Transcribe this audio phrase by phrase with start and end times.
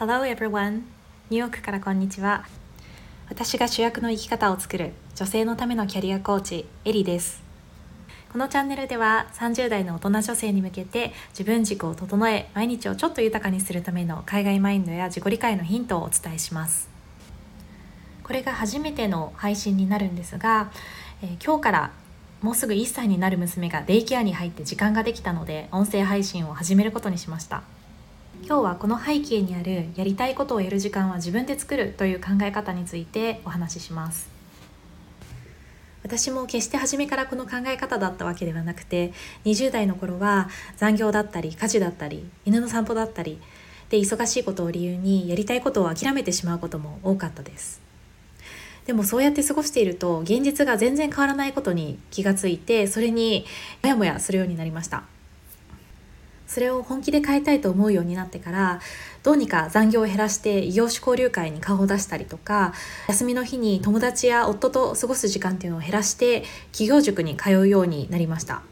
[0.00, 0.84] Hello everyone!
[1.28, 2.46] ニューヨークからこんにちは。
[3.28, 7.42] 私が主役の生き方を作る女性のためのキャリアコーチ、エリです。
[8.32, 16.88] このチャンネルでは30代の大人女性に向けて自分軸を整え毎日をちょっと豊かにするための海外マインドや自己理解のヒントをお伝えします
[18.24, 20.72] これが初めての配信になるんですが、
[21.20, 21.90] えー、今日から
[22.40, 27.64] もうすぐ1歳になる娘がデイケアに入って時間ができたので音声配信を始めることにしました
[28.50, 34.28] 今日はこの背景にあるやりたいことをやる時間は自分で作るという考え方についてお話しします。
[36.02, 39.12] 私も決して初めからこの考え方だったわけではなくて
[39.44, 43.38] 20代の頃は残業だったり家事だったり犬の散歩だったり
[43.88, 47.80] で忙しいことを理由にやりたいことを諦めてしまうことも多かったです。
[48.84, 53.46] でもそうやって過ごしていると現実が全然変わらないことに気がついてそれに
[53.84, 55.04] モヤモヤするようになりました。
[56.50, 58.80] それを本気で変えたいと思うようになってから
[59.22, 62.74] どうにか残業を減らして異業種交流会に顔を出したりとか
[63.06, 68.62] 休みの日に友達や夫と過ごす時間っていうのを減らして企業塾に通うようになりました。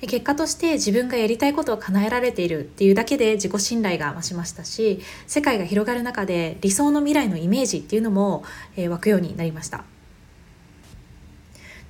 [0.00, 8.42] 結果として自分がやりたいことを叶えられているっていうだけで自己信頼が増しましたし世界が広がる中で理想の未来のイメージっていうのも、
[8.76, 9.84] え、湧くようになりました。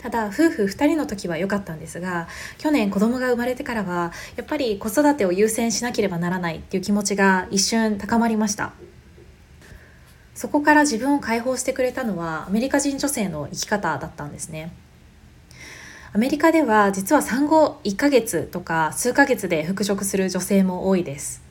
[0.03, 8.73] ただ夫婦2人の時は良かったんですが去年子供が生まれてからはやっぱり子育てを優先しなければならないっていう気持ちが一瞬高まりました。
[10.35, 14.73] そこから自分を解放してくれたのはアメリカ人女性の生き方だったんですね。
[16.15, 21.43] アメリカでは実は産後1ヶ月とか数ヶ月で復職する女性も多いです。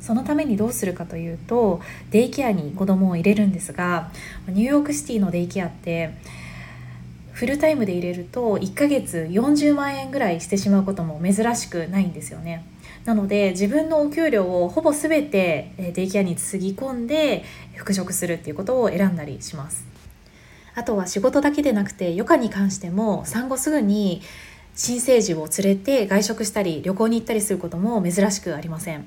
[0.00, 4.10] そのためにどうするかというとデイケアに子供を入れるんですが
[4.46, 6.14] ニューヨークシティのデイケアって
[7.36, 12.64] フルタイムで入れると1ヶ月40万円ぐらいしてしまうことも珍しくないんですよね。
[13.04, 19.86] なので自分のお給料をほぼ全てデイケアにつぎ込んで復職するっていうことを選んだりします。
[20.74, 24.22] あとは仕事だけでなくて余暇に関しても産後すぐに
[24.74, 29.04] 新生児を連れて外食したり旅行に行ったりすることも珍しくありません。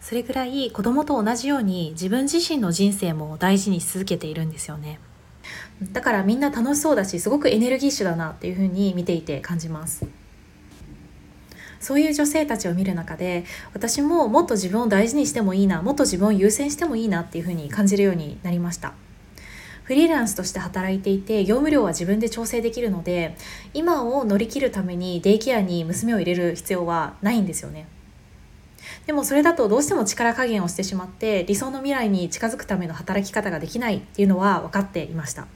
[0.00, 5.00] それぐらい子供と同じように自分自身の人生も大事にし続けているんですよね。
[5.92, 10.06] だからみんな楽しそうだしすごくエネルギッシュだなっていうふうに見ていて感じます。
[11.80, 18.92] そういう女性たちを見る中で私ももっと自分を大事にしてもいいなもっと自分を優先してもいいなっていうふうに感じるようになりました。
[19.84, 23.34] フリーランスとして働いていて業務量は自分で調整できるので
[23.74, 27.88] 今を乗り切るためにデイケアに娘を入れる必要はないんですよね。
[29.06, 35.46] でもそれだとどうしても力加減をしてしまって理想の未来に近づくための働き方ができないっていうのは分かっていました。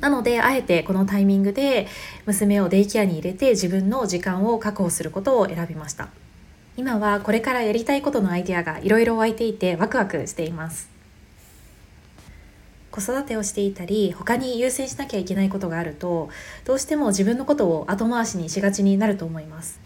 [0.00, 1.86] なのであえてこのタイミングで
[2.26, 6.08] 娘をデイケアに入れて自分の時間を確保することを選びました。
[6.76, 10.88] 今はこれからやりたいことのアイデアがいろいろ湧いていてワクワクしています。
[12.90, 16.28] 子育てをしていたり他に優先しなきゃいけないことがあると
[16.64, 19.79] どうしても自分のことを後回しにしがちになると思います。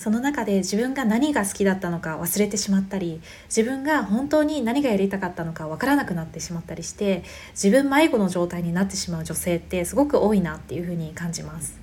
[0.00, 3.20] その中で自分が何が好きだったのか忘れてしまったり
[3.54, 11.78] 自分が本当に何がやりたかったのか分からなくなってしまったりして自分迷子の状態になってしまう女性ってすごく多いなっていうふうに感じます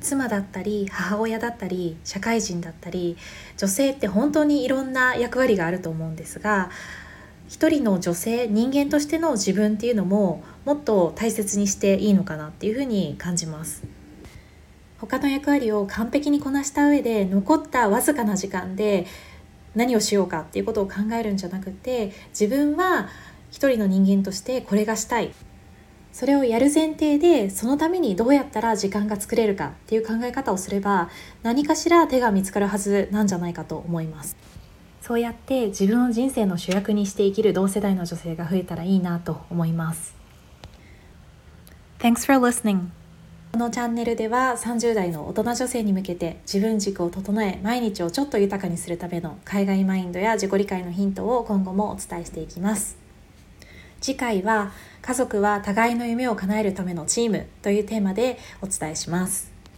[0.00, 3.16] 妻だったり母親だったり社会人だったり
[3.56, 6.70] 女性って本当にいろんな役割があると思うんですが
[7.48, 13.99] 一人の女性人間としての自分っていうのももっと大切にしていいのかなっていうふうに感じます。
[15.00, 19.06] 他の役割を完璧にこなした上で残ったわずかな時間で
[19.74, 23.08] 何をしようかっていうことを考えるんじゃなくて自分は
[23.50, 25.32] 一人の人間としてこれがしたい。
[26.12, 31.08] それをやる前提でそのためにどうやったら時間が作れるかっていう考え方をすれば
[31.44, 34.36] 何かしら手が見つかるはずなんじゃないかと思います。
[35.00, 40.14] そうやって自分を人生の主役にして生きる同世代の女性が増えたらいいなと思います。
[42.00, 42.99] Thanks for listening.
[43.52, 52.96] このチャンネルでは30代の大人女性に向けて自分軸を整え毎日をちょっと豊かにするための海外マインドや自己理解のヒントを今後もお伝えしていきます。
[54.00, 59.49] 次回は家族は互いの夢を叶えるためのチームというテーマでお伝えします。